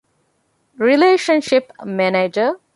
[0.85, 2.47] ރިލޭޝަންޝިޕް މެނޭޖަރ